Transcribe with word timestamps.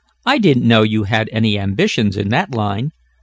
"I 0.25 0.39
didn't 0.39 0.67
know 0.67 0.81
you 0.81 1.03
had 1.03 1.29
any 1.31 1.59
ambitions 1.59 2.17
in 2.17 2.29
that 2.29 2.55
line. 2.55 2.89